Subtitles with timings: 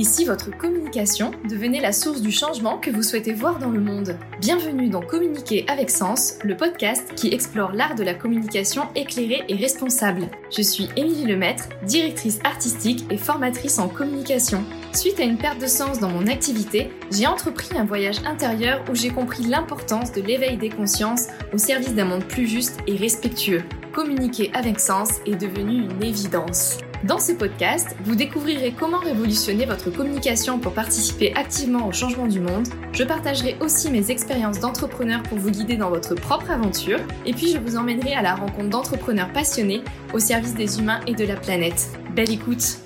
[0.00, 4.18] Si votre communication devenait la source du changement que vous souhaitez voir dans le monde
[4.40, 9.54] Bienvenue dans Communiquer avec Sens, le podcast qui explore l'art de la communication éclairée et
[9.54, 10.28] responsable.
[10.50, 14.64] Je suis Émilie Lemaître, directrice artistique et formatrice en communication.
[14.92, 18.94] Suite à une perte de sens dans mon activité, j'ai entrepris un voyage intérieur où
[18.94, 23.62] j'ai compris l'importance de l'éveil des consciences au service d'un monde plus juste et respectueux.
[23.92, 26.78] Communiquer avec sens est devenu une évidence.
[27.04, 32.38] Dans ce podcast, vous découvrirez comment révolutionner votre communication pour participer activement au changement du
[32.38, 32.68] monde.
[32.92, 37.00] Je partagerai aussi mes expériences d'entrepreneur pour vous guider dans votre propre aventure.
[37.26, 39.82] Et puis je vous emmènerai à la rencontre d'entrepreneurs passionnés
[40.14, 41.88] au service des humains et de la planète.
[42.14, 42.78] Belle écoute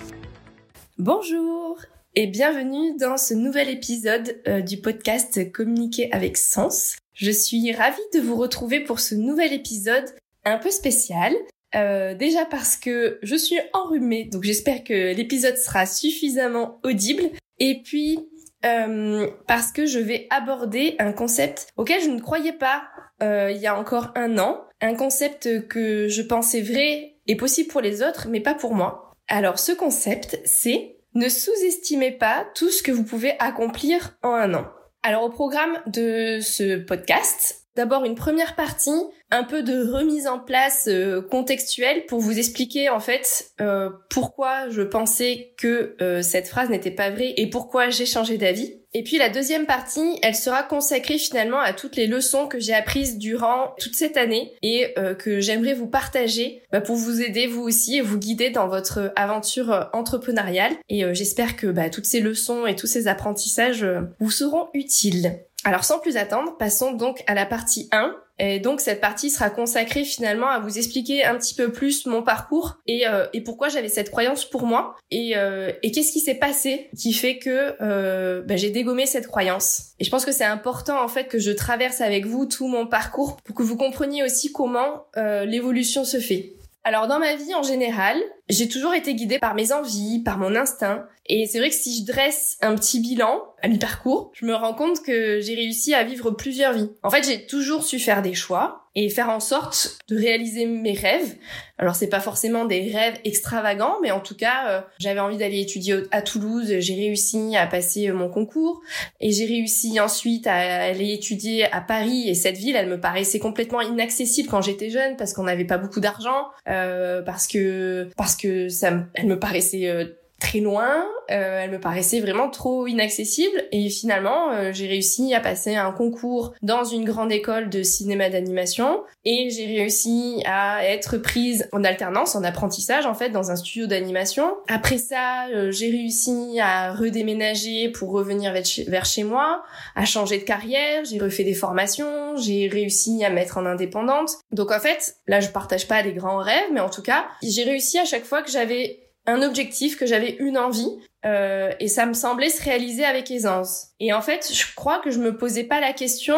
[0.97, 1.79] Bonjour
[2.15, 6.97] et bienvenue dans ce nouvel épisode euh, du podcast Communiquer avec Sens.
[7.13, 10.07] Je suis ravie de vous retrouver pour ce nouvel épisode
[10.47, 11.35] un peu spécial.
[11.75, 17.25] Euh, déjà parce que je suis enrhumée, donc j'espère que l'épisode sera suffisamment audible.
[17.59, 18.19] Et puis
[18.65, 22.85] euh, parce que je vais aborder un concept auquel je ne croyais pas
[23.23, 24.63] euh, il y a encore un an.
[24.81, 29.13] Un concept que je pensais vrai et possible pour les autres, mais pas pour moi.
[29.29, 34.53] Alors ce concept, c'est ne sous-estimez pas tout ce que vous pouvez accomplir en un
[34.55, 34.67] an.
[35.03, 38.91] Alors au programme de ce podcast, D'abord une première partie,
[39.31, 44.71] un peu de remise en place euh, contextuelle pour vous expliquer en fait euh, pourquoi
[44.71, 48.75] je pensais que euh, cette phrase n'était pas vraie et pourquoi j'ai changé d'avis.
[48.95, 52.73] Et puis la deuxième partie, elle sera consacrée finalement à toutes les leçons que j'ai
[52.73, 57.61] apprises durant toute cette année et que j'aimerais vous partager bah, pour vous aider vous
[57.61, 60.73] aussi et vous guider dans votre aventure entrepreneuriale.
[60.89, 63.87] Et j'espère que bah, toutes ces leçons et tous ces apprentissages
[64.19, 65.46] vous seront utiles.
[65.67, 68.15] Alors sans plus attendre, passons donc à la partie 1.
[68.39, 72.23] Et donc cette partie sera consacrée finalement à vous expliquer un petit peu plus mon
[72.23, 76.37] parcours et, euh, pourquoi j'avais cette croyance pour moi et, euh, et qu'est-ce qui s'est
[76.37, 79.95] passé qui fait que euh, bah, j'ai dégommé cette croyance.
[79.99, 82.87] Et je pense que c'est important en fait que je traverse avec vous tout mon
[82.87, 86.53] parcours pour que vous compreniez aussi comment l'évolution se fait.
[86.85, 88.17] Alors dans ma vie en général,
[88.49, 91.07] j'ai toujours été guidée par mes envies, par mon instinct.
[91.29, 94.75] Et c'est vrai que si je dresse un petit bilan à mi-parcours, je me rends
[94.75, 96.91] compte que j'ai réussi à vivre plusieurs vies.
[97.03, 100.95] En fait, j'ai toujours su faire des choix et faire en sorte de réaliser mes
[100.95, 101.37] rêves.
[101.79, 105.61] Alors c'est pas forcément des rêves extravagants, mais en tout cas, euh, j'avais envie d'aller
[105.61, 108.81] étudier à Toulouse, j'ai réussi à passer mon concours
[109.21, 113.39] et j'ai réussi ensuite à aller étudier à Paris et cette ville, elle me paraissait
[113.39, 118.35] complètement inaccessible quand j'étais jeune parce qu'on n'avait pas beaucoup d'argent, euh, parce que parce
[118.37, 120.07] que ça, elle me paraissait euh,
[120.41, 125.41] très loin, euh, elle me paraissait vraiment trop inaccessible et finalement euh, j'ai réussi à
[125.41, 131.17] passer un concours dans une grande école de cinéma d'animation et j'ai réussi à être
[131.17, 134.55] prise en alternance, en apprentissage en fait dans un studio d'animation.
[134.69, 138.53] Après ça, j'ai réussi à redéménager pour revenir
[138.89, 139.63] vers chez moi,
[139.95, 144.33] à changer de carrière, j'ai refait des formations, j'ai réussi à mettre en indépendante.
[144.53, 147.65] Donc en fait, là je partage pas des grands rêves, mais en tout cas, j'ai
[147.65, 150.91] réussi à chaque fois que j'avais un objectif, que j'avais une envie,
[151.25, 153.89] euh, et ça me semblait se réaliser avec aisance.
[153.99, 156.37] Et en fait, je crois que je me posais pas la question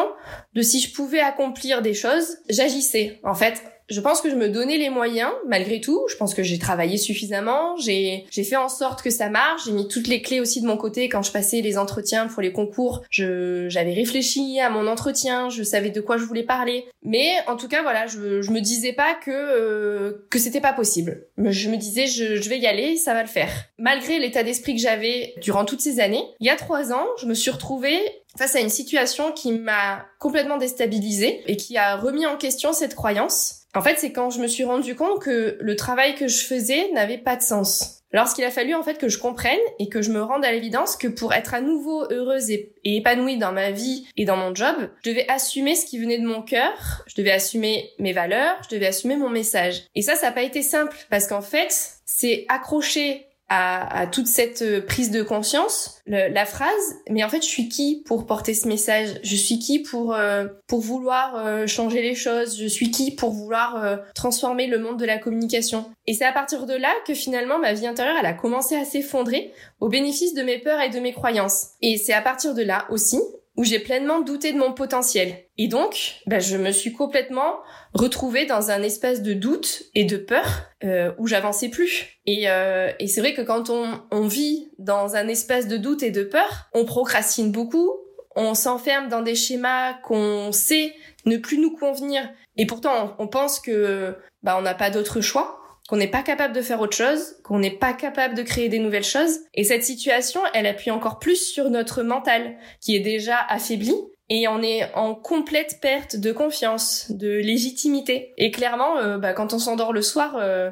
[0.55, 3.21] de si je pouvais accomplir des choses, j'agissais.
[3.25, 6.05] En fait, je pense que je me donnais les moyens, malgré tout.
[6.09, 7.77] Je pense que j'ai travaillé suffisamment.
[7.77, 9.65] J'ai, j'ai fait en sorte que ça marche.
[9.65, 12.43] J'ai mis toutes les clés aussi de mon côté quand je passais les entretiens pour
[12.43, 13.03] les concours.
[13.11, 15.49] Je, j'avais réfléchi à mon entretien.
[15.49, 16.87] Je savais de quoi je voulais parler.
[17.03, 20.73] Mais en tout cas, voilà, je, je me disais pas que, euh, que c'était pas
[20.73, 21.27] possible.
[21.39, 23.51] Je me disais, je, je vais y aller, ça va le faire.
[23.79, 27.27] Malgré l'état d'esprit que j'avais durant toutes ces années, il y a trois ans, je
[27.27, 28.01] me suis retrouvée
[28.39, 32.95] face à une situation qui m'a complètement déstabilisée et qui a remis en question cette
[32.95, 33.63] croyance.
[33.75, 36.91] En fait, c'est quand je me suis rendu compte que le travail que je faisais
[36.93, 37.99] n'avait pas de sens.
[38.13, 40.97] Lorsqu'il a fallu en fait que je comprenne et que je me rende à l'évidence
[40.97, 44.75] que pour être à nouveau heureuse et, épanouie dans ma vie et dans mon job,
[45.05, 48.75] je devais assumer ce qui venait de mon cœur, je devais assumer mes valeurs, je
[48.75, 49.83] devais assumer mon message.
[49.95, 54.61] Et ça, ça n'a pas été simple parce qu'en fait, c'est accrocher à, toute cette
[54.63, 56.71] euh, prise de conscience, la phrase,
[57.11, 59.21] mais en fait, je suis qui pour porter ce message?
[59.23, 62.59] Je suis qui pour euh, pour vouloir euh, changer les choses?
[62.59, 65.87] Je suis qui pour vouloir transformer le monde de la communication?
[66.07, 68.85] Et c'est à partir de là que finalement ma vie intérieure, elle a commencé à
[68.85, 71.69] s'effondrer au bénéfice de mes peurs et de mes croyances.
[71.83, 73.19] Et c'est à partir de là aussi
[73.59, 75.35] où j'ai pleinement douté de mon potentiel.
[75.59, 77.57] Et donc, bah, je me suis complètement
[77.93, 82.21] retrouvée dans un espace de doute et de peur euh, où j'avançais plus.
[82.25, 86.05] Et, euh, et c'est vrai que quand on, on vit dans un espace de doute
[86.05, 87.91] et de peur, on procrastine beaucoup,
[88.37, 90.95] on s'enferme dans des schémas qu'on sait
[91.27, 92.31] ne plus nous convenir.
[92.57, 94.15] Et pourtant, on, pense que
[94.45, 95.61] bah, on n'a pas d'autre choix.
[95.89, 98.79] Qu'on n'est pas capable de faire autre chose, qu'on n'est pas capable de créer des
[98.79, 99.39] nouvelles choses.
[99.55, 103.95] Et cette situation, elle appuie encore plus sur notre mental, qui est déjà affaibli.
[104.29, 108.35] Et on est en complète perte de confiance, de légitimité.
[108.37, 110.71] Et clairement, euh, bah, quand on s'endort le soir, euh,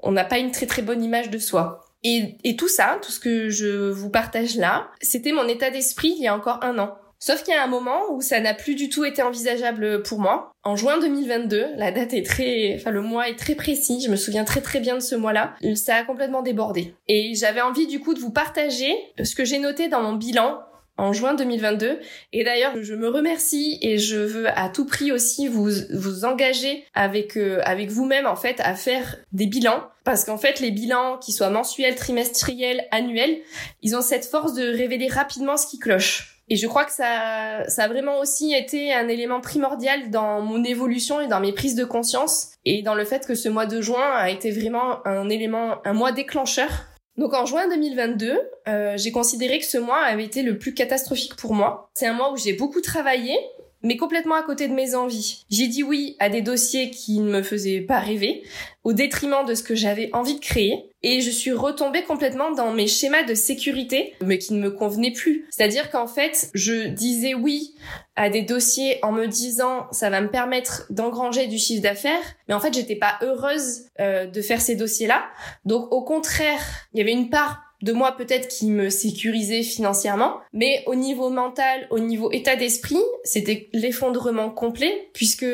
[0.00, 1.86] on n'a pas une très très bonne image de soi.
[2.04, 6.12] Et, et tout ça, tout ce que je vous partage là, c'était mon état d'esprit
[6.18, 6.98] il y a encore un an.
[7.24, 10.18] Sauf qu'il y a un moment où ça n'a plus du tout été envisageable pour
[10.18, 10.56] moi.
[10.64, 14.16] En juin 2022, la date est très, enfin le mois est très précis, je me
[14.16, 15.54] souviens très très bien de ce mois-là.
[15.76, 16.96] Ça a complètement débordé.
[17.06, 18.92] Et j'avais envie du coup de vous partager
[19.22, 20.62] ce que j'ai noté dans mon bilan
[20.96, 22.00] en juin 2022.
[22.32, 26.84] Et d'ailleurs, je me remercie et je veux à tout prix aussi vous vous engager
[26.92, 31.18] avec euh, avec vous-même en fait à faire des bilans parce qu'en fait les bilans
[31.18, 33.38] qui soient mensuels, trimestriels, annuels,
[33.80, 36.31] ils ont cette force de révéler rapidement ce qui cloche.
[36.48, 40.62] Et je crois que ça, ça a vraiment aussi été un élément primordial dans mon
[40.64, 43.80] évolution et dans mes prises de conscience et dans le fait que ce mois de
[43.80, 46.68] juin a été vraiment un élément, un mois déclencheur.
[47.16, 51.36] Donc en juin 2022, euh, j'ai considéré que ce mois avait été le plus catastrophique
[51.36, 51.90] pour moi.
[51.94, 53.36] C'est un mois où j'ai beaucoup travaillé,
[53.82, 55.44] mais complètement à côté de mes envies.
[55.50, 58.42] J'ai dit oui à des dossiers qui ne me faisaient pas rêver,
[58.84, 62.72] au détriment de ce que j'avais envie de créer, et je suis retombée complètement dans
[62.72, 65.46] mes schémas de sécurité, mais qui ne me convenaient plus.
[65.50, 67.74] C'est-à-dire qu'en fait, je disais oui
[68.14, 72.54] à des dossiers en me disant ça va me permettre d'engranger du chiffre d'affaires, mais
[72.54, 75.24] en fait, j'étais pas heureuse euh, de faire ces dossiers-là.
[75.64, 76.60] Donc au contraire,
[76.92, 81.30] il y avait une part de moi peut-être qui me sécurisait financièrement, mais au niveau
[81.30, 85.46] mental, au niveau état d'esprit, c'était l'effondrement complet puisque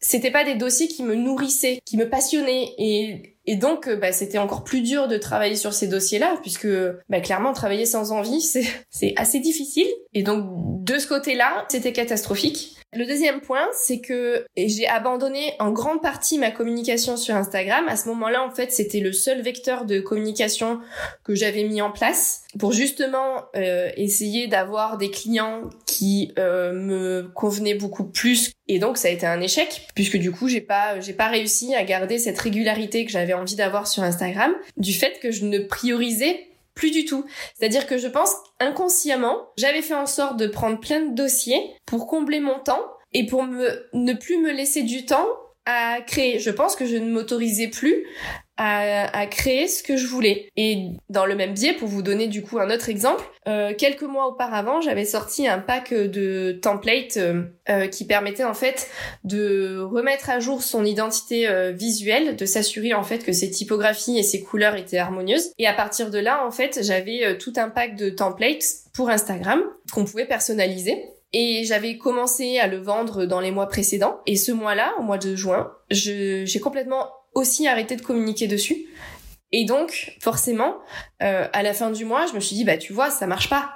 [0.00, 2.74] c'était pas des dossiers qui me nourrissaient, qui me passionnaient.
[2.78, 6.68] Et et donc, bah, c'était encore plus dur de travailler sur ces dossiers-là, puisque
[7.08, 9.86] bah, clairement, travailler sans envie, c'est, c'est assez difficile.
[10.14, 10.44] Et donc,
[10.84, 12.76] de ce côté-là, c'était catastrophique.
[12.94, 17.84] Le deuxième point, c'est que j'ai abandonné en grande partie ma communication sur Instagram.
[17.88, 20.80] À ce moment-là, en fait, c'était le seul vecteur de communication
[21.22, 27.30] que j'avais mis en place pour justement euh, essayer d'avoir des clients qui euh, me
[27.34, 28.52] convenaient beaucoup plus.
[28.68, 31.74] Et donc, ça a été un échec puisque du coup, j'ai pas j'ai pas réussi
[31.74, 35.58] à garder cette régularité que j'avais envie d'avoir sur Instagram du fait que je ne
[35.58, 37.24] priorisais plus du tout.
[37.54, 38.30] C'est-à-dire que je pense
[38.60, 43.26] inconsciemment, j'avais fait en sorte de prendre plein de dossiers pour combler mon temps et
[43.26, 45.26] pour me, ne plus me laisser du temps
[45.66, 46.38] à créer.
[46.38, 48.06] Je pense que je ne m'autorisais plus
[48.58, 50.50] à, créer ce que je voulais.
[50.56, 54.02] Et dans le même biais, pour vous donner du coup un autre exemple, euh, quelques
[54.02, 58.88] mois auparavant, j'avais sorti un pack de templates euh, euh, qui permettait en fait
[59.24, 64.22] de remettre à jour son identité visuelle, de s'assurer en fait que ses typographies et
[64.22, 65.50] ses couleurs étaient harmonieuses.
[65.58, 68.64] Et à partir de là, en fait, j'avais tout un pack de templates
[68.94, 71.15] pour Instagram qu'on pouvait personnaliser.
[71.32, 74.20] Et j'avais commencé à le vendre dans les mois précédents.
[74.26, 78.86] Et ce mois-là, au mois de juin, j'ai complètement aussi arrêté de communiquer dessus.
[79.52, 80.78] Et donc, forcément,
[81.22, 83.48] euh, à la fin du mois, je me suis dit, bah tu vois, ça marche
[83.48, 83.70] pas.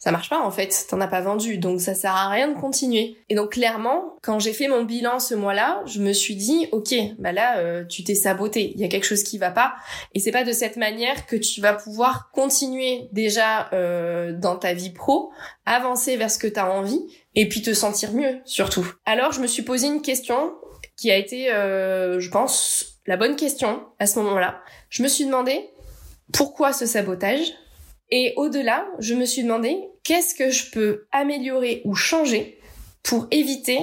[0.00, 2.58] Ça marche pas en fait, t'en as pas vendu, donc ça sert à rien de
[2.58, 3.18] continuer.
[3.28, 6.94] Et donc clairement, quand j'ai fait mon bilan ce mois-là, je me suis dit, ok,
[7.18, 9.74] bah là, euh, tu t'es saboté, il y a quelque chose qui va pas,
[10.14, 14.72] et c'est pas de cette manière que tu vas pouvoir continuer déjà euh, dans ta
[14.72, 15.32] vie pro,
[15.66, 17.02] avancer vers ce que t'as envie,
[17.34, 18.90] et puis te sentir mieux surtout.
[19.04, 20.54] Alors je me suis posé une question
[20.96, 24.62] qui a été, euh, je pense, la bonne question à ce moment-là.
[24.88, 25.68] Je me suis demandé
[26.32, 27.52] pourquoi ce sabotage?
[28.10, 32.58] Et au-delà, je me suis demandé qu'est-ce que je peux améliorer ou changer
[33.02, 33.80] pour éviter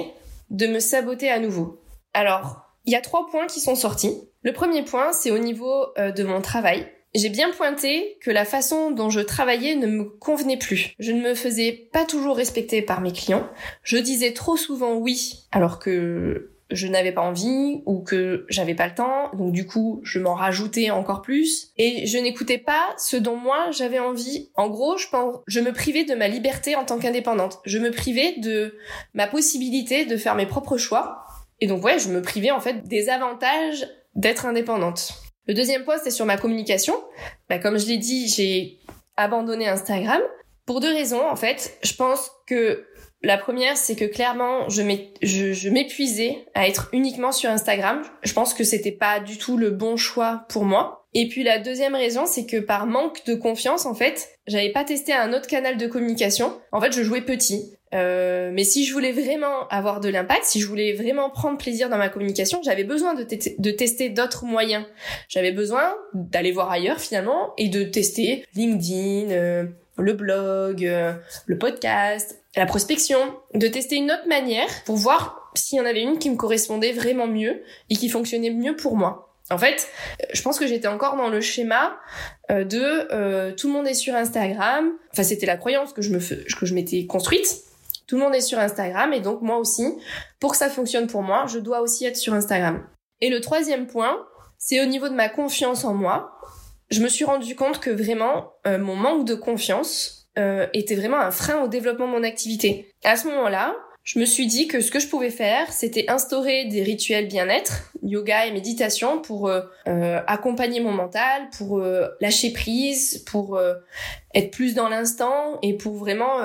[0.50, 1.80] de me saboter à nouveau?
[2.14, 4.16] Alors, il y a trois points qui sont sortis.
[4.42, 6.86] Le premier point, c'est au niveau euh, de mon travail.
[7.14, 10.94] J'ai bien pointé que la façon dont je travaillais ne me convenait plus.
[10.98, 13.48] Je ne me faisais pas toujours respecter par mes clients.
[13.82, 18.86] Je disais trop souvent oui, alors que je n'avais pas envie ou que j'avais pas
[18.86, 23.16] le temps, donc du coup je m'en rajoutais encore plus et je n'écoutais pas ce
[23.16, 24.50] dont moi j'avais envie.
[24.54, 27.60] En gros, je pense, je me privais de ma liberté en tant qu'indépendante.
[27.64, 28.76] Je me privais de
[29.14, 31.24] ma possibilité de faire mes propres choix.
[31.60, 35.14] Et donc ouais, je me privais en fait des avantages d'être indépendante.
[35.46, 36.94] Le deuxième point, c'est sur ma communication.
[37.48, 38.78] Bah, comme je l'ai dit, j'ai
[39.16, 40.20] abandonné Instagram
[40.66, 41.78] pour deux raisons en fait.
[41.82, 42.86] Je pense que
[43.22, 44.82] la première, c'est que clairement, je
[45.70, 48.02] m'épuisais à être uniquement sur Instagram.
[48.22, 51.06] Je pense que c'était pas du tout le bon choix pour moi.
[51.14, 54.84] Et puis la deuxième raison, c'est que par manque de confiance, en fait, j'avais pas
[54.84, 56.60] testé un autre canal de communication.
[56.70, 57.72] En fait, je jouais petit.
[57.94, 61.88] Euh, mais si je voulais vraiment avoir de l'impact, si je voulais vraiment prendre plaisir
[61.88, 63.26] dans ma communication, j'avais besoin de,
[63.58, 64.84] de tester d'autres moyens.
[65.28, 69.64] J'avais besoin d'aller voir ailleurs finalement et de tester LinkedIn, euh,
[69.98, 71.12] le blog, euh,
[71.46, 73.18] le podcast, la prospection,
[73.54, 76.92] de tester une autre manière pour voir s'il y en avait une qui me correspondait
[76.92, 79.34] vraiment mieux et qui fonctionnait mieux pour moi.
[79.50, 79.88] En fait,
[80.32, 81.96] je pense que j'étais encore dans le schéma
[82.50, 84.92] euh, de euh, tout le monde est sur Instagram.
[85.12, 87.62] Enfin, c'était la croyance que je me que je m'étais construite.
[88.06, 89.86] Tout le monde est sur Instagram et donc moi aussi,
[90.40, 92.86] pour que ça fonctionne pour moi, je dois aussi être sur Instagram.
[93.20, 94.18] Et le troisième point,
[94.58, 96.37] c'est au niveau de ma confiance en moi.
[96.90, 100.14] Je me suis rendu compte que vraiment euh, mon manque de confiance
[100.72, 102.94] était vraiment un frein au développement de mon activité.
[103.02, 103.74] À ce moment-là,
[104.08, 107.92] je me suis dit que ce que je pouvais faire, c'était instaurer des rituels bien-être,
[108.02, 113.60] yoga et méditation, pour euh, euh, accompagner mon mental, pour euh, lâcher prise, pour
[114.34, 116.38] être plus dans l'instant et pour vraiment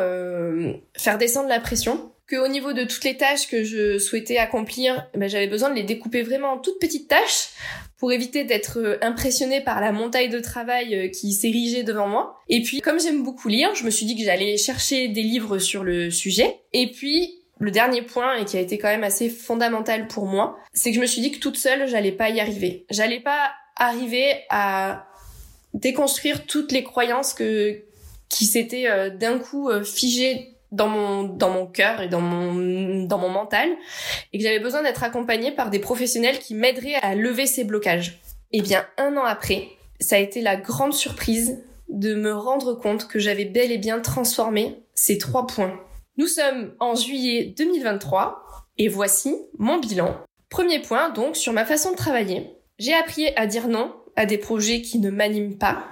[0.94, 2.12] faire descendre la pression.
[2.28, 5.76] Que au niveau de toutes les tâches que je souhaitais accomplir, ben, j'avais besoin de
[5.76, 7.50] les découper vraiment en toutes petites tâches
[7.98, 12.38] pour éviter d'être impressionnée par la montagne de travail qui s'érigeait devant moi.
[12.50, 15.58] Et puis, comme j'aime beaucoup lire, je me suis dit que j'allais chercher des livres
[15.58, 16.60] sur le sujet.
[16.74, 20.58] Et puis, le dernier point, et qui a été quand même assez fondamental pour moi,
[20.74, 22.86] c'est que je me suis dit que toute seule, j'allais pas y arriver.
[22.90, 25.08] J'allais pas arriver à
[25.74, 27.84] déconstruire toutes les croyances que
[28.30, 33.06] qui s'étaient euh, d'un coup euh, figées dans mon dans mon cœur et dans mon
[33.06, 33.70] dans mon mental
[34.34, 38.20] et que j'avais besoin d'être accompagnée par des professionnels qui m'aideraient à lever ces blocages.
[38.52, 39.70] Et eh bien un an après,
[40.02, 44.02] ça a été la grande surprise de me rendre compte que j'avais bel et bien
[44.02, 45.80] transformé ces trois points
[46.16, 48.46] nous sommes en juillet 2023
[48.78, 50.16] et voici mon bilan.
[50.50, 52.52] Premier point donc sur ma façon de travailler.
[52.78, 55.84] J'ai appris à dire non à des projets qui ne m'animent pas,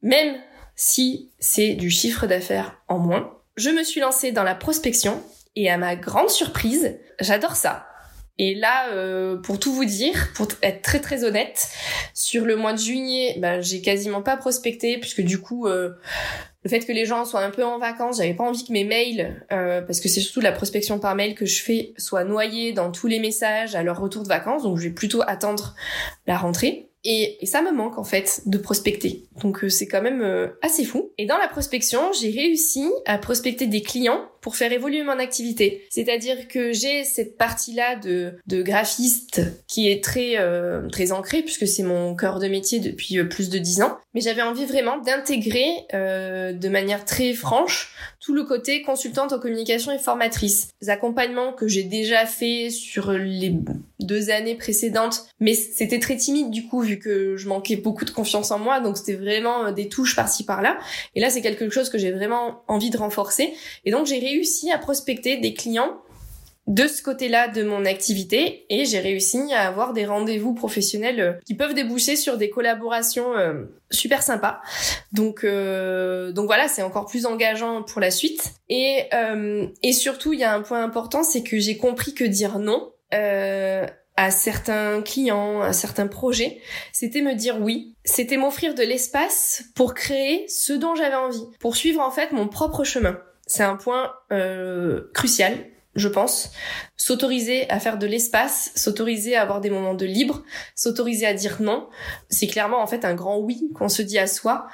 [0.00, 0.36] même
[0.74, 3.37] si c'est du chiffre d'affaires en moins.
[3.58, 5.20] Je me suis lancée dans la prospection
[5.56, 7.88] et à ma grande surprise, j'adore ça.
[8.38, 11.66] Et là, euh, pour tout vous dire, pour être très très honnête,
[12.14, 15.90] sur le mois de juillet, ben, j'ai quasiment pas prospecté puisque du coup, euh,
[16.62, 18.84] le fait que les gens soient un peu en vacances, j'avais pas envie que mes
[18.84, 22.72] mails, euh, parce que c'est surtout la prospection par mail que je fais, soient noyés
[22.72, 25.74] dans tous les messages à leur retour de vacances, donc je vais plutôt attendre
[26.28, 26.87] la rentrée.
[27.04, 29.26] Et, ça me manque en fait de prospecter.
[29.40, 31.12] Donc euh, c'est quand même euh, assez fou.
[31.16, 35.86] Et dans la prospection, j'ai réussi à prospecter des clients pour faire évoluer mon activité.
[35.90, 41.82] C'est-à-dire que j'ai cette partie-là de, graphiste qui est très euh, très ancrée puisque c'est
[41.82, 43.98] mon cœur de métier depuis plus de dix ans.
[44.14, 49.92] Mais j'avais envie vraiment d'intégrer de manière très franche tout le côté consultante en communication
[49.92, 50.68] et formatrice.
[50.82, 53.54] Les accompagnements que j'ai déjà fait sur les
[54.00, 58.10] deux années précédentes, mais c'était très timide du coup vu que je manquais beaucoup de
[58.10, 60.78] confiance en moi, donc c'était vraiment euh, des touches par-ci par-là.
[61.14, 63.54] Et là, c'est quelque chose que j'ai vraiment envie de renforcer.
[63.84, 64.37] Et donc j'ai réussi
[64.72, 66.00] à prospecter des clients
[66.68, 71.32] de ce côté-là de mon activité et j'ai réussi à avoir des rendez-vous professionnels euh,
[71.46, 74.60] qui peuvent déboucher sur des collaborations euh, super sympas.
[75.12, 79.08] Donc euh, donc voilà, c'est encore plus engageant pour la suite et
[79.92, 84.32] surtout il y a un point important, c'est que j'ai compris que dire non à
[84.32, 86.60] certains clients, à certains projets,
[86.92, 91.76] c'était me dire oui, c'était m'offrir de l'espace pour créer ce dont j'avais envie, pour
[91.76, 93.16] suivre en fait mon propre chemin.
[93.48, 94.12] C'est un point
[95.12, 95.56] crucial
[95.98, 96.50] je pense.
[96.96, 100.42] S'autoriser à faire de l'espace, s'autoriser à avoir des moments de libre,
[100.74, 101.88] s'autoriser à dire non,
[102.28, 104.66] c'est clairement en fait un grand oui qu'on se dit à soi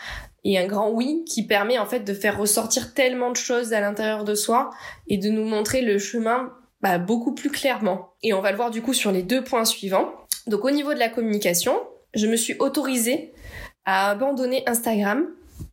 [0.45, 3.81] et un grand oui qui permet en fait de faire ressortir tellement de choses à
[3.81, 4.71] l'intérieur de soi
[5.09, 6.53] et de nous montrer le chemin
[6.83, 8.13] bah, beaucoup plus clairement.
[8.23, 10.13] Et on va le voir du coup sur les deux points suivants.
[10.47, 11.81] Donc au niveau de la communication,
[12.13, 13.33] je me suis autorisée
[13.87, 15.27] à abandonner Instagram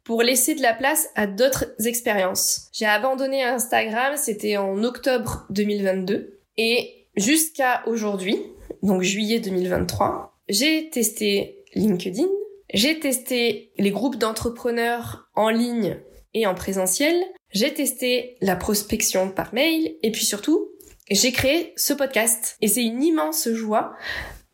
[0.03, 2.69] pour laisser de la place à d'autres expériences.
[2.73, 8.37] J'ai abandonné Instagram, c'était en octobre 2022 et jusqu'à aujourd'hui,
[8.83, 12.27] donc juillet 2023, j'ai testé LinkedIn,
[12.73, 15.97] j'ai testé les groupes d'entrepreneurs en ligne
[16.33, 17.15] et en présentiel,
[17.51, 20.71] j'ai testé la prospection par mail et puis surtout,
[21.09, 22.57] j'ai créé ce podcast.
[22.61, 23.93] Et c'est une immense joie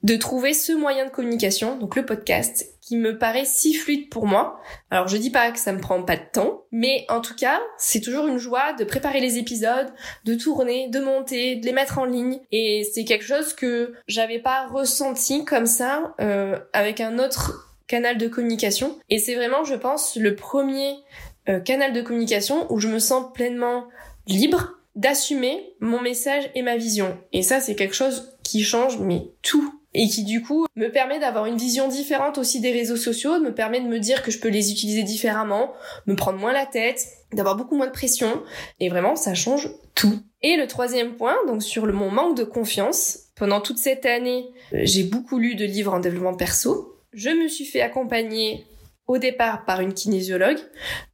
[0.03, 4.27] de trouver ce moyen de communication, donc le podcast, qui me paraît si fluide pour
[4.27, 4.61] moi.
[4.91, 7.59] Alors je dis pas que ça me prend pas de temps, mais en tout cas,
[7.77, 9.91] c'est toujours une joie de préparer les épisodes,
[10.23, 12.39] de tourner, de monter, de les mettre en ligne.
[12.53, 18.17] Et c'est quelque chose que j'avais pas ressenti comme ça euh, avec un autre canal
[18.17, 18.97] de communication.
[19.09, 20.95] Et c'est vraiment, je pense, le premier
[21.49, 23.87] euh, canal de communication où je me sens pleinement
[24.27, 27.17] libre d'assumer mon message et ma vision.
[27.33, 31.19] Et ça, c'est quelque chose qui change, mais tout et qui du coup me permet
[31.19, 34.39] d'avoir une vision différente aussi des réseaux sociaux, me permet de me dire que je
[34.39, 35.73] peux les utiliser différemment,
[36.05, 38.43] me prendre moins la tête, d'avoir beaucoup moins de pression
[38.79, 40.19] et vraiment ça change tout.
[40.41, 44.49] Et le troisième point, donc sur le, mon manque de confiance, pendant toute cette année,
[44.73, 46.99] euh, j'ai beaucoup lu de livres en développement perso.
[47.13, 48.65] Je me suis fait accompagner
[49.07, 50.59] au départ par une kinésiologue,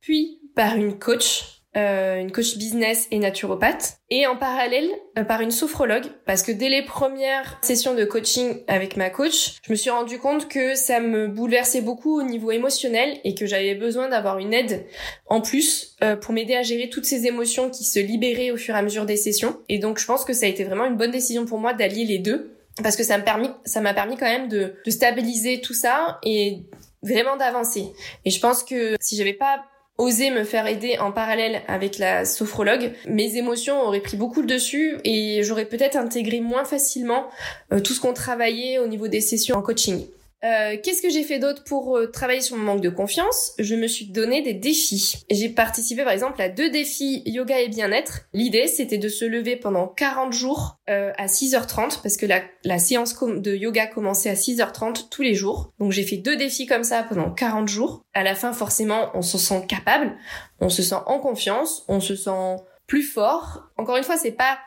[0.01, 5.41] puis par une coach euh, une coach business et naturopathe, et en parallèle euh, par
[5.41, 9.75] une sophrologue, parce que dès les premières sessions de coaching avec ma coach, je me
[9.75, 14.07] suis rendu compte que ça me bouleversait beaucoup au niveau émotionnel et que j'avais besoin
[14.07, 14.85] d'avoir une aide
[15.25, 18.75] en plus euh, pour m'aider à gérer toutes ces émotions qui se libéraient au fur
[18.75, 19.57] et à mesure des sessions.
[19.67, 22.05] Et donc je pense que ça a été vraiment une bonne décision pour moi d'allier
[22.05, 25.61] les deux parce que ça me permis, ça m'a permis quand même de, de stabiliser
[25.61, 26.63] tout ça et
[27.03, 27.93] vraiment d'avancer.
[28.25, 29.63] Et je pense que si j'avais pas
[29.97, 34.47] osé me faire aider en parallèle avec la sophrologue, mes émotions auraient pris beaucoup le
[34.47, 37.27] dessus et j'aurais peut-être intégré moins facilement
[37.71, 40.05] euh, tout ce qu'on travaillait au niveau des sessions en coaching.
[40.43, 43.53] Euh, qu'est-ce que j'ai fait d'autre pour euh, travailler sur mon manque de confiance?
[43.59, 45.23] Je me suis donné des défis.
[45.31, 48.21] J'ai participé par exemple à deux défis yoga et bien-être.
[48.33, 53.17] L'idée c'était de se lever pendant 40 jours euh, à 6h30 parce que la, séance
[53.23, 55.71] de yoga commençait à 6h30 tous les jours.
[55.79, 58.03] Donc j'ai fait deux défis comme ça pendant 40 jours.
[58.13, 60.11] À la fin forcément on se sent capable,
[60.59, 63.69] on se sent en confiance, on se sent plus fort.
[63.77, 64.57] Encore une fois, c'est pas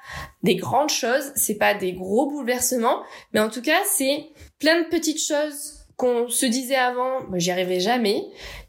[0.42, 4.26] des grandes choses, c'est pas des gros bouleversements, mais en tout cas, c'est
[4.58, 8.24] plein de petites choses qu'on se disait avant, bah, j'y arriverai jamais.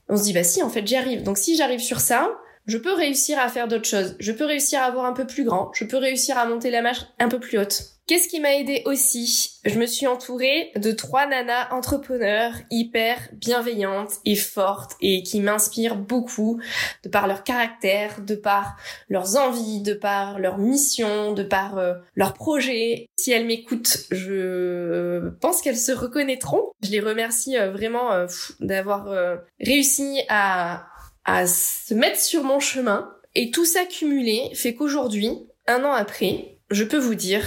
[0.09, 1.23] On se dit, bah si, en fait, j'y arrive.
[1.23, 2.31] Donc si j'arrive sur ça,
[2.65, 4.15] je peux réussir à faire d'autres choses.
[4.19, 5.71] Je peux réussir à avoir un peu plus grand.
[5.73, 7.96] Je peux réussir à monter la marche un peu plus haute.
[8.07, 9.59] Qu'est-ce qui m'a aidé aussi?
[9.65, 15.97] Je me suis entourée de trois nanas entrepreneurs hyper bienveillantes et fortes et qui m'inspirent
[15.97, 16.57] beaucoup
[17.03, 18.77] de par leur caractère, de par
[19.09, 23.09] leurs envies, de par leur mission, de par euh, leurs projets.
[23.19, 26.63] Si elles m'écoutent, je pense qu'elles se reconnaîtront.
[26.81, 28.27] Je les remercie euh, vraiment euh,
[28.61, 29.13] d'avoir
[29.59, 30.85] réussi à,
[31.25, 33.13] à se mettre sur mon chemin.
[33.35, 35.31] Et tout ça cumulé fait qu'aujourd'hui,
[35.67, 37.43] un an après, je peux vous dire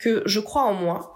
[0.00, 1.14] que je crois en moi,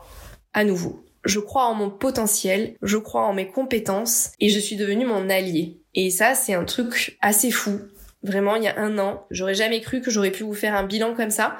[0.52, 1.04] à nouveau.
[1.24, 5.30] Je crois en mon potentiel, je crois en mes compétences et je suis devenue mon
[5.30, 5.80] allié.
[5.94, 7.80] Et ça, c'est un truc assez fou.
[8.22, 10.84] Vraiment, il y a un an, j'aurais jamais cru que j'aurais pu vous faire un
[10.84, 11.56] bilan comme ça.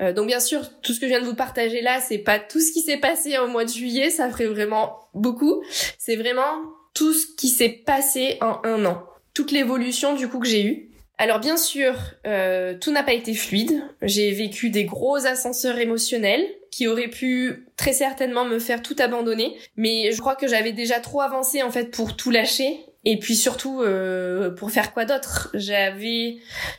[0.00, 2.38] Euh, donc bien sûr, tout ce que je viens de vous partager là, c'est pas
[2.38, 5.62] tout ce qui s'est passé au mois de juillet, ça ferait vraiment beaucoup.
[5.98, 6.62] C'est vraiment
[6.94, 9.02] tout ce qui s'est passé en un an.
[9.32, 10.93] Toute l'évolution du coup que j'ai eue.
[11.16, 11.94] Alors bien sûr,
[12.26, 13.82] euh, tout n'a pas été fluide.
[14.02, 19.56] J'ai vécu des gros ascenseurs émotionnels qui auraient pu très certainement me faire tout abandonner,
[19.76, 23.36] mais je crois que j'avais déjà trop avancé en fait pour tout lâcher et puis
[23.36, 25.50] surtout euh, pour faire quoi d'autre?
[25.54, 26.38] J'avais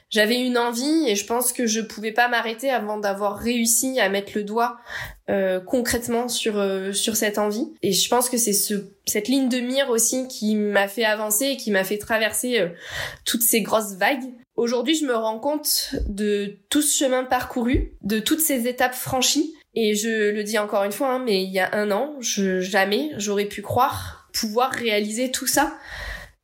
[0.09, 4.09] j'avais une envie et je pense que je pouvais pas m'arrêter avant d'avoir réussi à
[4.09, 4.77] mettre le doigt
[5.29, 7.67] euh, concrètement sur euh, sur cette envie.
[7.81, 11.45] Et je pense que c'est ce cette ligne de mire aussi qui m'a fait avancer
[11.45, 12.69] et qui m'a fait traverser euh,
[13.25, 14.33] toutes ces grosses vagues.
[14.55, 19.55] Aujourd'hui je me rends compte de tout ce chemin parcouru de toutes ces étapes franchies.
[19.73, 22.61] Et je le dis encore une fois hein, mais il y a un an je
[22.61, 25.73] jamais j'aurais pu croire pouvoir réaliser tout ça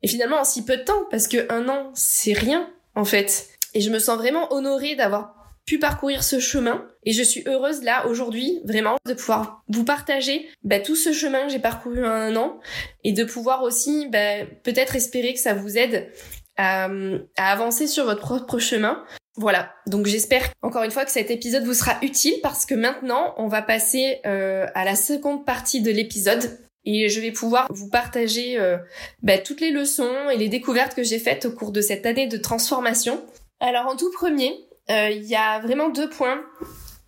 [0.03, 3.49] et finalement, en si peu de temps, parce que un an, c'est rien, en fait.
[3.73, 5.35] Et je me sens vraiment honorée d'avoir
[5.65, 6.87] pu parcourir ce chemin.
[7.03, 11.45] Et je suis heureuse là, aujourd'hui, vraiment, de pouvoir vous partager bah, tout ce chemin
[11.45, 12.59] que j'ai parcouru en un an.
[13.03, 16.11] Et de pouvoir aussi, bah, peut-être espérer que ça vous aide
[16.57, 16.89] à,
[17.37, 19.03] avancer sur votre propre chemin.
[19.37, 23.33] Voilà, donc j'espère encore une fois que cet épisode vous sera utile parce que maintenant
[23.37, 27.89] on va passer euh, à la seconde partie de l'épisode et je vais pouvoir vous
[27.89, 28.77] partager euh,
[29.21, 32.27] bah, toutes les leçons et les découvertes que j'ai faites au cours de cette année
[32.27, 33.23] de transformation.
[33.59, 34.53] Alors en tout premier,
[34.89, 36.41] euh, il y a vraiment deux points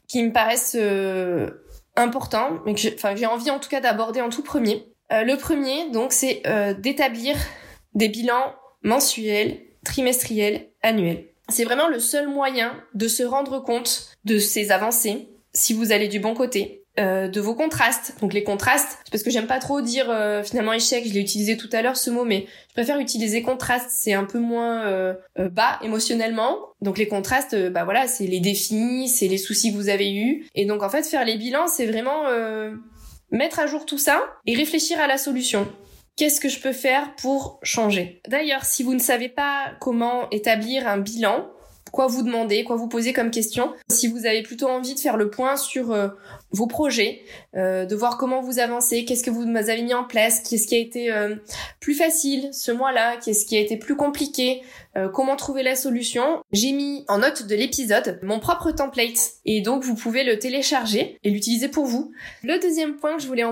[0.08, 1.50] qui me paraissent euh,
[1.96, 4.88] importants, mais que j'ai envie en tout cas d'aborder en tout premier.
[5.12, 6.42] le premier, donc, c'est
[6.80, 7.36] d'établir
[7.94, 11.26] des bilans mensuels, trimestriels, annuels.
[11.50, 16.08] C'est vraiment le seul moyen de se rendre compte de ces avancées, si vous allez
[16.08, 18.16] du bon côté, euh, de vos contrastes.
[18.22, 21.58] Donc les contrastes, parce que j'aime pas trop dire euh, finalement échec, je l'ai utilisé
[21.58, 25.16] tout à l'heure ce mot, mais je préfère utiliser contraste, c'est un peu moins euh,
[25.38, 26.58] bas émotionnellement.
[26.82, 30.48] Donc les contrastes, bah voilà, c'est les défis, c'est les soucis que vous avez eus.
[30.54, 32.26] Et donc en fait faire les bilans, c'est vraiment
[33.32, 35.68] mettre à jour tout ça et réfléchir à la solution.
[36.16, 38.22] Qu'est-ce que je peux faire pour changer?
[38.28, 41.50] D'ailleurs, si vous ne savez pas comment établir un bilan,
[41.94, 43.72] quoi vous demander, quoi vous poser comme question.
[43.88, 46.08] Si vous avez plutôt envie de faire le point sur euh,
[46.50, 47.22] vos projets,
[47.56, 50.74] euh, de voir comment vous avancez, qu'est-ce que vous avez mis en place, qu'est-ce qui
[50.76, 51.36] a été euh,
[51.80, 54.64] plus facile ce mois-là, qu'est-ce qui a été plus compliqué,
[55.14, 56.44] comment trouver la solution.
[56.52, 61.20] J'ai mis en note de l'épisode mon propre template et donc vous pouvez le télécharger
[61.24, 62.12] et l'utiliser pour vous.
[62.44, 63.46] Le deuxième point que je voulais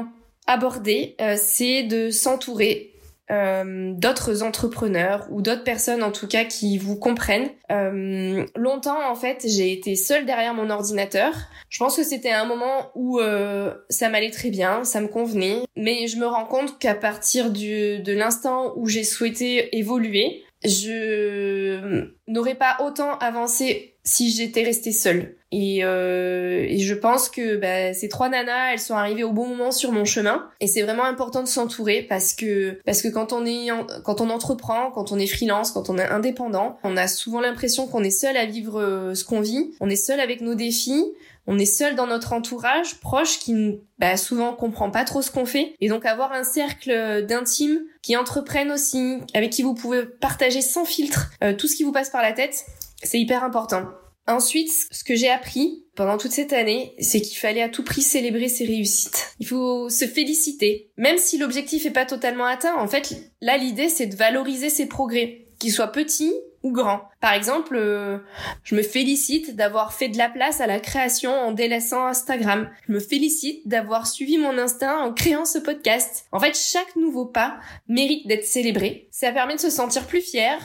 [0.47, 2.90] aborder, c'est de s'entourer
[3.31, 7.49] euh, d'autres entrepreneurs ou d'autres personnes en tout cas qui vous comprennent.
[7.71, 11.33] Euh, longtemps en fait j'ai été seule derrière mon ordinateur.
[11.69, 15.63] Je pense que c'était un moment où euh, ça m'allait très bien, ça me convenait,
[15.77, 22.07] mais je me rends compte qu'à partir du, de l'instant où j'ai souhaité évoluer, je
[22.27, 25.35] n'aurais pas autant avancé si j'étais restée seule.
[25.51, 29.47] Et, euh, et, je pense que bah, ces trois nanas, elles sont arrivées au bon
[29.47, 30.49] moment sur mon chemin.
[30.61, 33.67] Et c'est vraiment important de s'entourer parce que parce que quand on est
[34.05, 37.85] quand on entreprend, quand on est freelance, quand on est indépendant, on a souvent l'impression
[37.87, 39.71] qu'on est seul à vivre euh, ce qu'on vit.
[39.81, 41.03] On est seul avec nos défis
[41.51, 45.45] on est seul dans notre entourage proche qui bah, souvent comprend pas trop ce qu'on
[45.45, 50.61] fait et donc avoir un cercle d'intimes qui entreprennent aussi avec qui vous pouvez partager
[50.61, 52.65] sans filtre euh, tout ce qui vous passe par la tête
[53.03, 53.85] c'est hyper important
[54.27, 58.01] Ensuite, ce que j'ai appris pendant toute cette année, c'est qu'il fallait à tout prix
[58.01, 59.35] célébrer ses réussites.
[59.39, 60.91] Il faut se féliciter.
[60.95, 64.85] Même si l'objectif est pas totalement atteint, en fait, là, l'idée, c'est de valoriser ses
[64.85, 65.47] progrès.
[65.59, 67.01] Qu'ils soient petits ou grand.
[67.19, 68.19] Par exemple, euh,
[68.63, 72.69] je me félicite d'avoir fait de la place à la création en délaissant Instagram.
[72.87, 76.25] Je me félicite d'avoir suivi mon instinct en créant ce podcast.
[76.31, 79.07] En fait, chaque nouveau pas mérite d'être célébré.
[79.11, 80.59] Ça permet de se sentir plus fier,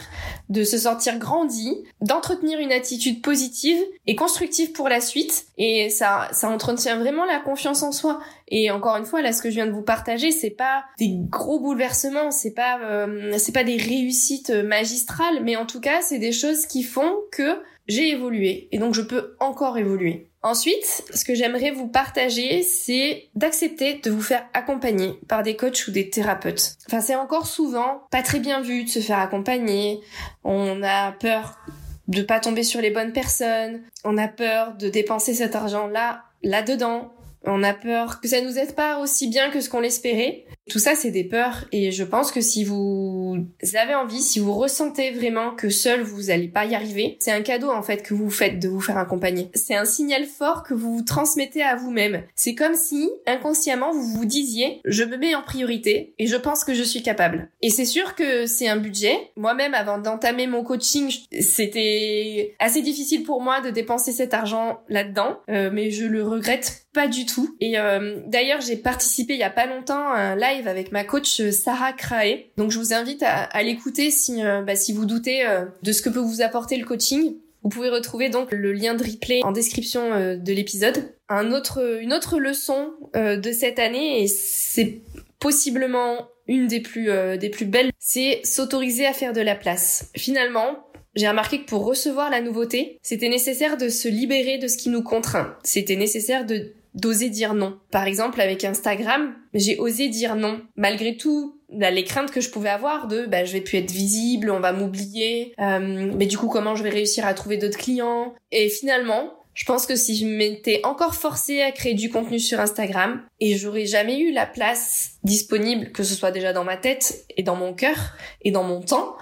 [0.49, 5.47] de se sentir grandi, d'entretenir une attitude positive et constructive pour la suite.
[5.59, 8.21] Et ça, ça entretient vraiment la confiance en soi.
[8.49, 11.11] Et encore une fois, là, ce que je viens de vous partager, c'est pas des
[11.13, 16.19] gros bouleversements, c'est pas, euh, c'est pas des réussites magistrales, mais en tout cas, c'est
[16.19, 20.29] des choses qui font que j'ai évolué et donc je peux encore évoluer.
[20.43, 25.89] Ensuite, ce que j'aimerais vous partager, c'est d'accepter de vous faire accompagner par des coachs
[25.89, 26.77] ou des thérapeutes.
[26.87, 30.01] Enfin, c'est encore souvent pas très bien vu de se faire accompagner.
[30.45, 31.59] On a peur
[32.07, 33.83] de pas tomber sur les bonnes personnes.
[34.05, 37.13] On a peur de dépenser cet argent-là, là-dedans.
[37.45, 40.47] On a peur que ça nous aide pas aussi bien que ce qu'on l'espérait.
[40.69, 44.53] Tout ça, c'est des peurs et je pense que si vous avez envie, si vous
[44.53, 48.15] ressentez vraiment que seul vous allez pas y arriver, c'est un cadeau en fait que
[48.15, 49.51] vous faites de vous faire accompagner.
[49.55, 52.23] C'est un signal fort que vous vous transmettez à vous-même.
[52.35, 56.65] C'est comme si inconsciemment vous vous disiez je me mets en priorité et je pense
[56.65, 57.49] que je suis capable.
[57.63, 59.17] Et c'est sûr que c'est un budget.
[59.37, 65.39] Moi-même avant d'entamer mon coaching, c'était assez difficile pour moi de dépenser cet argent là-dedans,
[65.49, 67.55] euh, mais je le regrette pas du tout.
[67.61, 71.05] Et euh, d'ailleurs, j'ai participé il y a pas longtemps à un live avec ma
[71.05, 72.47] coach euh, Sarah Crae.
[72.57, 76.01] Donc je vous invite à, l'écouter si, euh, bah, si vous doutez euh, de ce
[76.03, 77.35] que peut vous apporter le coaching.
[77.63, 81.13] Vous pouvez retrouver donc le lien de replay en description de l'épisode.
[81.29, 85.01] Un autre, une autre leçon de cette année, et c'est
[85.41, 90.13] possiblement une des plus, des plus belles, c'est s'autoriser à faire de la place.
[90.17, 94.77] Finalement, j'ai remarqué que pour recevoir la nouveauté, c'était nécessaire de se libérer de ce
[94.77, 95.57] qui nous contraint.
[95.65, 97.79] C'était nécessaire de d'oser dire non.
[97.93, 100.61] Par exemple, avec Instagram, j'ai osé dire non.
[100.75, 104.51] Malgré tout, les craintes que je pouvais avoir de bah, je vais plus être visible,
[104.51, 108.35] on va m'oublier, euh, mais du coup comment je vais réussir à trouver d'autres clients?
[108.51, 112.61] Et finalement, je pense que si je m'étais encore forcée à créer du contenu sur
[112.61, 117.25] Instagram et j'aurais jamais eu la place disponible, que ce soit déjà dans ma tête
[117.39, 117.97] et dans mon cœur
[118.43, 119.17] et dans mon temps,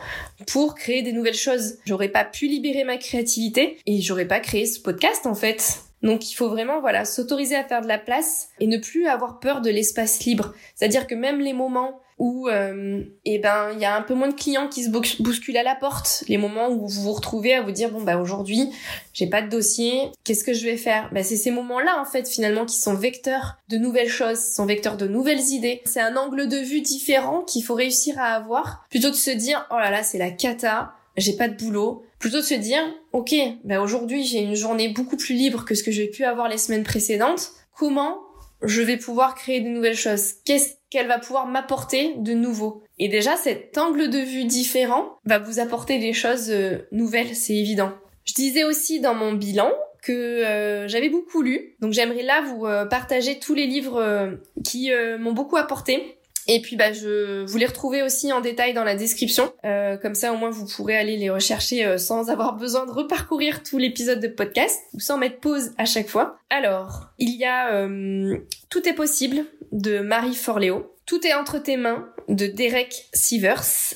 [0.48, 1.76] pour créer des nouvelles choses.
[1.86, 5.83] J'aurais pas pu libérer ma créativité et j'aurais pas créé ce podcast en fait.
[6.04, 9.40] Donc il faut vraiment voilà s'autoriser à faire de la place et ne plus avoir
[9.40, 10.54] peur de l'espace libre.
[10.76, 14.28] C'est-à-dire que même les moments où euh, eh ben il y a un peu moins
[14.28, 17.62] de clients qui se bousculent à la porte, les moments où vous vous retrouvez à
[17.62, 18.70] vous dire bon bah aujourd'hui
[19.14, 21.08] j'ai pas de dossier, qu'est-ce que je vais faire?
[21.12, 24.96] Bah c'est ces moments-là en fait finalement qui sont vecteurs de nouvelles choses, sont vecteurs
[24.96, 25.82] de nouvelles idées.
[25.86, 29.30] C'est un angle de vue différent qu'il faut réussir à avoir plutôt que de se
[29.30, 32.82] dire oh là là c'est la cata, j'ai pas de boulot, plutôt de se dire
[33.12, 36.48] ok bah aujourd'hui j'ai une journée beaucoup plus libre que ce que j'ai pu avoir
[36.48, 37.52] les semaines précédentes.
[37.76, 38.18] Comment
[38.62, 40.34] je vais pouvoir créer de nouvelles choses?
[40.44, 42.82] Qu'est-ce qu'elle va pouvoir m'apporter de nouveau?
[42.98, 47.54] Et déjà cet angle de vue différent va vous apporter des choses euh, nouvelles c'est
[47.54, 47.92] évident.
[48.24, 49.70] Je disais aussi dans mon bilan
[50.02, 51.76] que euh, j'avais beaucoup lu.
[51.80, 56.76] Donc j'aimerais là vous euh, partager tous les livres qui m'ont beaucoup apporté et puis
[56.76, 59.52] bah je vous les retrouver aussi en détail dans la description.
[59.64, 62.90] Euh, comme ça au moins vous pourrez aller les rechercher euh, sans avoir besoin de
[62.90, 66.38] reparcourir tout l'épisode de podcast ou sans mettre pause à chaque fois.
[66.50, 70.94] Alors, il y a euh, Tout est possible de Marie Forleo.
[71.06, 73.94] Tout est entre tes mains de Derek Sivers.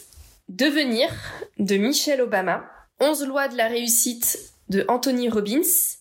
[0.49, 1.11] Devenir
[1.59, 2.65] de Michelle Obama.
[3.01, 4.39] 11 lois de la réussite
[4.71, 5.61] de Anthony Robbins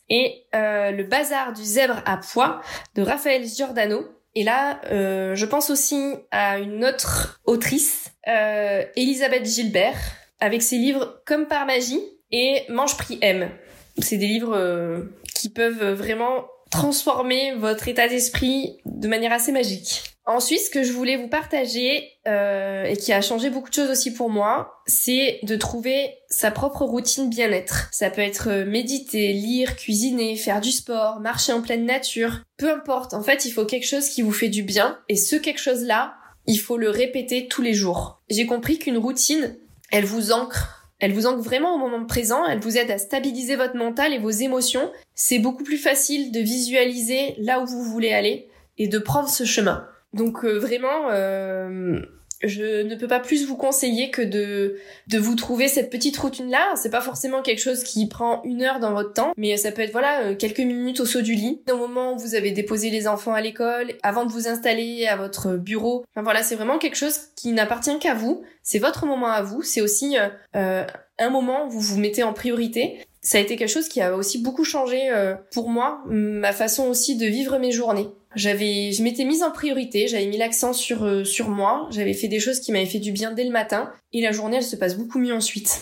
[0.10, 2.62] et Le bazar du zèbre à poids
[2.96, 4.04] de Raphaël Giordano
[4.38, 9.98] et là, euh, je pense aussi à une autre autrice, euh, Elisabeth Gilbert,
[10.40, 13.50] avec ses livres Comme par magie et Mange prix M.
[13.98, 20.04] C'est des livres euh, qui peuvent vraiment transformer votre état d'esprit de manière assez magique.
[20.30, 23.90] Ensuite, ce que je voulais vous partager euh, et qui a changé beaucoup de choses
[23.90, 27.88] aussi pour moi, c'est de trouver sa propre routine bien-être.
[27.94, 32.70] Ça peut être euh, méditer, lire, cuisiner, faire du sport, marcher en pleine nature, peu
[32.70, 33.14] importe.
[33.14, 36.16] En fait, il faut quelque chose qui vous fait du bien et ce quelque chose-là,
[36.46, 38.22] il faut le répéter tous les jours.
[38.30, 39.58] J'ai compris qu'une routine,
[39.94, 40.92] elle vous ancre.
[41.00, 44.20] Elle vous ancre vraiment au moment présent, elle vous aide à stabiliser votre mental et
[44.20, 44.92] vos émotions.
[45.16, 49.46] C'est beaucoup plus facile de visualiser là où vous voulez aller et de prendre ce
[49.46, 49.88] chemin.
[50.14, 52.00] Donc euh, vraiment, euh,
[52.42, 56.50] je ne peux pas plus vous conseiller que de de vous trouver cette petite routine
[56.50, 56.74] là.
[56.76, 59.82] C'est pas forcément quelque chose qui prend une heure dans votre temps, mais ça peut
[59.82, 62.90] être voilà euh, quelques minutes au saut du lit, au moment où vous avez déposé
[62.90, 66.06] les enfants à l'école, avant de vous installer à votre bureau.
[66.14, 68.44] Enfin voilà, c'est vraiment quelque chose qui n'appartient qu'à vous.
[68.62, 69.64] C'est votre moment à vous.
[69.64, 70.86] C'est aussi euh, euh,
[71.18, 73.00] un moment où vous vous mettez en priorité.
[73.22, 75.10] Ça a été quelque chose qui a aussi beaucoup changé
[75.52, 78.08] pour moi, ma façon aussi de vivre mes journées.
[78.38, 82.28] J'avais, je m'étais mise en priorité, j'avais mis l'accent sur euh, sur moi, j'avais fait
[82.28, 84.76] des choses qui m'avaient fait du bien dès le matin, et la journée elle se
[84.76, 85.82] passe beaucoup mieux ensuite.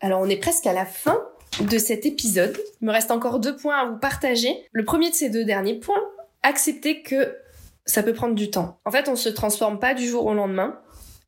[0.00, 1.22] Alors on est presque à la fin
[1.60, 2.58] de cet épisode.
[2.80, 4.56] Il me reste encore deux points à vous partager.
[4.72, 6.02] Le premier de ces deux derniers points,
[6.42, 7.36] accepter que
[7.84, 8.80] ça peut prendre du temps.
[8.86, 10.80] En fait, on se transforme pas du jour au lendemain.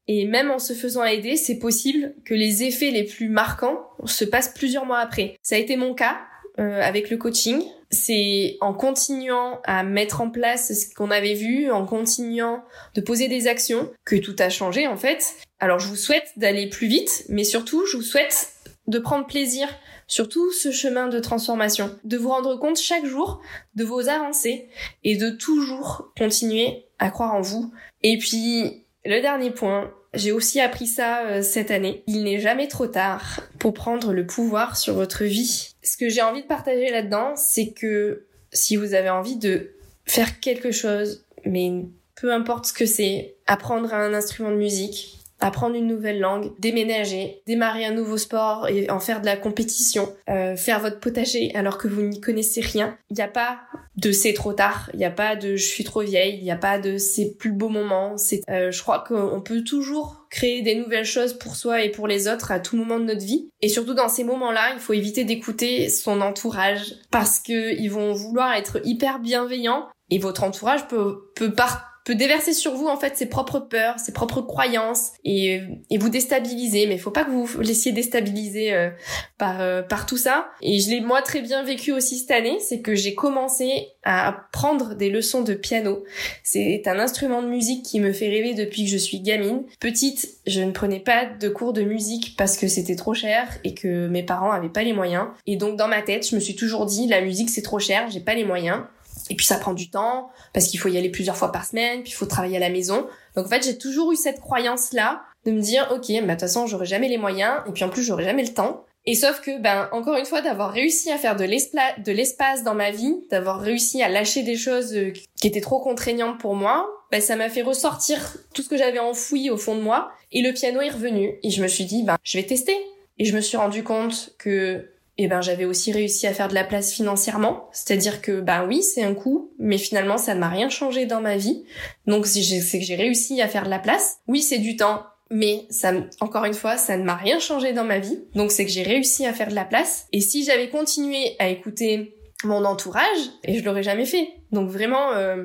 [0.08, 4.24] Et même en se faisant aider, c'est possible que les effets les plus marquants se
[4.24, 5.36] passent plusieurs mois après.
[5.42, 6.16] Ça a été mon cas.
[6.58, 7.62] Euh, avec le coaching.
[7.90, 13.28] C'est en continuant à mettre en place ce qu'on avait vu, en continuant de poser
[13.28, 15.34] des actions, que tout a changé en fait.
[15.60, 18.52] Alors je vous souhaite d'aller plus vite, mais surtout je vous souhaite
[18.86, 19.68] de prendre plaisir
[20.06, 23.40] sur tout ce chemin de transformation, de vous rendre compte chaque jour
[23.74, 24.68] de vos avancées
[25.02, 27.72] et de toujours continuer à croire en vous.
[28.02, 32.02] Et puis le dernier point, j'ai aussi appris ça euh, cette année.
[32.06, 35.74] Il n'est jamais trop tard pour prendre le pouvoir sur votre vie.
[35.82, 39.72] Ce que j'ai envie de partager là-dedans, c'est que si vous avez envie de
[40.04, 45.76] faire quelque chose, mais peu importe ce que c'est, apprendre un instrument de musique, apprendre
[45.76, 50.56] une nouvelle langue, déménager, démarrer un nouveau sport et en faire de la compétition, euh,
[50.56, 52.96] faire votre potager alors que vous n'y connaissez rien.
[53.10, 53.58] Il n'y a pas
[53.96, 56.50] de c'est trop tard, il n'y a pas de je suis trop vieille, il n'y
[56.50, 58.16] a pas de c'est plus beau moment.
[58.16, 62.08] C'est, euh, je crois qu'on peut toujours créer des nouvelles choses pour soi et pour
[62.08, 63.48] les autres à tout moment de notre vie.
[63.62, 68.12] Et surtout dans ces moments-là, il faut éviter d'écouter son entourage parce que ils vont
[68.12, 72.96] vouloir être hyper bienveillants et votre entourage peut peut partir peut déverser sur vous en
[72.96, 76.86] fait ses propres peurs, ses propres croyances et, et vous déstabiliser.
[76.86, 78.90] Mais faut pas que vous vous laissiez déstabiliser euh,
[79.38, 80.48] par euh, par tout ça.
[80.62, 84.46] Et je l'ai moi très bien vécu aussi cette année, c'est que j'ai commencé à
[84.52, 86.04] prendre des leçons de piano.
[86.44, 89.64] C'est un instrument de musique qui me fait rêver depuis que je suis gamine.
[89.80, 93.74] Petite, je ne prenais pas de cours de musique parce que c'était trop cher et
[93.74, 95.26] que mes parents avaient pas les moyens.
[95.48, 98.08] Et donc dans ma tête, je me suis toujours dit la musique c'est trop cher,
[98.10, 98.82] j'ai pas les moyens.
[99.30, 102.02] Et puis ça prend du temps parce qu'il faut y aller plusieurs fois par semaine,
[102.02, 103.06] puis il faut travailler à la maison.
[103.34, 106.30] Donc en fait, j'ai toujours eu cette croyance là de me dire OK, mais de
[106.30, 108.84] toute façon, j'aurai jamais les moyens et puis en plus, j'aurai jamais le temps.
[109.08, 112.90] Et sauf que ben encore une fois d'avoir réussi à faire de l'espace dans ma
[112.90, 117.20] vie, d'avoir réussi à lâcher des choses euh, qui étaient trop contraignantes pour moi, ben
[117.20, 120.52] ça m'a fait ressortir tout ce que j'avais enfoui au fond de moi et le
[120.52, 122.76] piano est revenu et je me suis dit ben je vais tester.
[123.18, 126.54] Et je me suis rendu compte que et ben j'avais aussi réussi à faire de
[126.54, 130.48] la place financièrement, c'est-à-dire que ben oui c'est un coût, mais finalement ça ne m'a
[130.48, 131.64] rien changé dans ma vie.
[132.06, 134.18] Donc c'est que j'ai réussi à faire de la place.
[134.28, 137.84] Oui c'est du temps, mais ça encore une fois ça ne m'a rien changé dans
[137.84, 138.20] ma vie.
[138.34, 140.06] Donc c'est que j'ai réussi à faire de la place.
[140.12, 144.28] Et si j'avais continué à écouter mon entourage, et je l'aurais jamais fait.
[144.52, 145.44] Donc vraiment euh,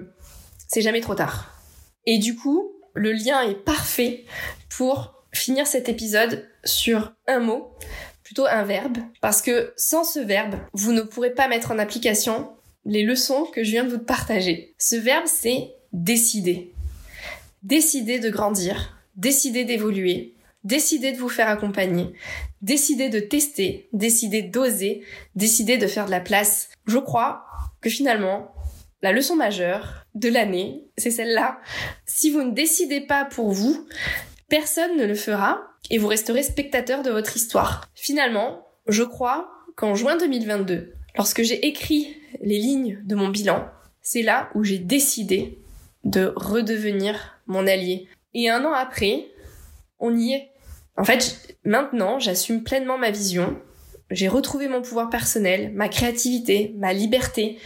[0.68, 1.50] c'est jamais trop tard.
[2.06, 4.26] Et du coup le lien est parfait
[4.70, 7.72] pour finir cet épisode sur un mot
[8.40, 12.50] un verbe, parce que sans ce verbe, vous ne pourrez pas mettre en application
[12.86, 14.74] les leçons que je viens de vous partager.
[14.78, 16.74] Ce verbe, c'est décider.
[17.64, 22.14] Décider de grandir, décider d'évoluer, décider de vous faire accompagner,
[22.62, 25.04] décider de tester, décider d'oser,
[25.36, 26.70] décider de faire de la place.
[26.86, 27.46] Je crois
[27.82, 28.54] que finalement,
[29.02, 31.60] la leçon majeure de l'année, c'est celle-là.
[32.06, 33.88] Si vous ne décidez pas pour vous,
[34.50, 37.88] personne ne le fera et vous resterez spectateur de votre histoire.
[37.94, 43.68] Finalement, je crois qu'en juin 2022, lorsque j'ai écrit les lignes de mon bilan,
[44.02, 45.60] c'est là où j'ai décidé
[46.06, 48.08] de redevenir mon allié.
[48.34, 49.28] Et un an après,
[50.00, 50.50] on y est.
[50.98, 53.60] En fait, maintenant, j'assume pleinement ma vision.
[54.10, 57.60] J'ai retrouvé mon pouvoir personnel, ma créativité, ma liberté,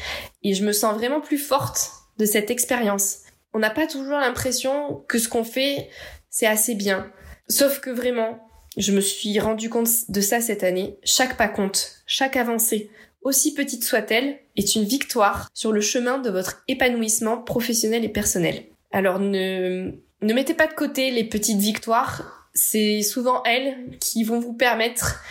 [0.44, 3.20] et je me sens vraiment plus forte de cette expérience.
[3.54, 5.90] On n'a pas toujours l'impression que ce qu'on fait,
[6.30, 7.12] c'est assez bien.
[7.48, 10.98] Sauf que vraiment, je me suis rendu compte de ça cette année.
[11.04, 12.90] Chaque pas compte, chaque avancée,
[13.22, 18.64] aussi petite soit-elle, est une victoire sur le chemin de votre épanouissement professionnel et personnel.
[18.92, 24.40] Alors ne, ne mettez pas de côté les petites victoires, c'est souvent elles qui vont
[24.40, 25.24] vous permettre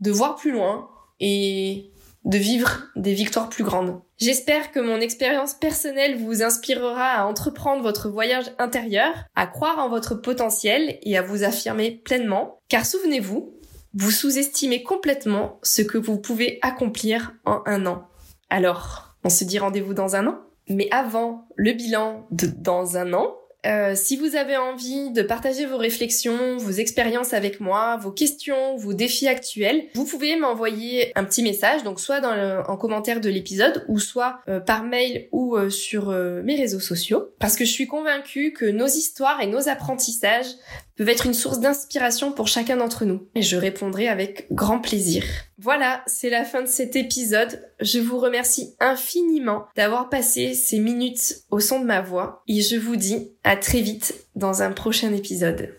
[0.00, 0.88] de voir plus loin
[1.20, 1.90] et
[2.24, 4.00] de vivre des victoires plus grandes.
[4.18, 9.88] J'espère que mon expérience personnelle vous inspirera à entreprendre votre voyage intérieur, à croire en
[9.88, 12.58] votre potentiel et à vous affirmer pleinement.
[12.68, 13.54] Car souvenez-vous,
[13.94, 18.08] vous sous-estimez complètement ce que vous pouvez accomplir en un an.
[18.50, 20.38] Alors, on se dit rendez-vous dans un an?
[20.68, 23.34] Mais avant le bilan de dans un an,
[23.66, 28.76] euh, si vous avez envie de partager vos réflexions, vos expériences avec moi, vos questions,
[28.76, 33.20] vos défis actuels, vous pouvez m'envoyer un petit message, donc soit dans le, en commentaire
[33.20, 37.64] de l'épisode, ou soit euh, par mail ou euh, sur mes réseaux sociaux, parce que
[37.64, 40.54] je suis convaincue que nos histoires et nos apprentissages
[41.00, 43.26] peuvent être une source d'inspiration pour chacun d'entre nous.
[43.34, 45.24] Et je répondrai avec grand plaisir.
[45.56, 47.66] Voilà, c'est la fin de cet épisode.
[47.80, 52.76] Je vous remercie infiniment d'avoir passé ces minutes au son de ma voix et je
[52.76, 55.74] vous dis à très vite dans un prochain épisode.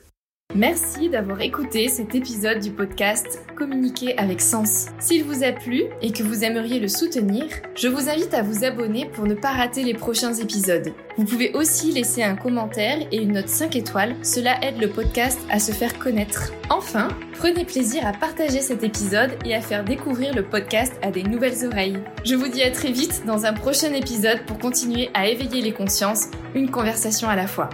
[0.53, 4.87] Merci d'avoir écouté cet épisode du podcast Communiquer avec sens.
[4.99, 8.65] S'il vous a plu et que vous aimeriez le soutenir, je vous invite à vous
[8.65, 10.93] abonner pour ne pas rater les prochains épisodes.
[11.15, 15.39] Vous pouvez aussi laisser un commentaire et une note 5 étoiles, cela aide le podcast
[15.49, 16.51] à se faire connaître.
[16.69, 21.23] Enfin, prenez plaisir à partager cet épisode et à faire découvrir le podcast à des
[21.23, 21.99] nouvelles oreilles.
[22.25, 25.73] Je vous dis à très vite dans un prochain épisode pour continuer à éveiller les
[25.73, 27.69] consciences, une conversation à la fois.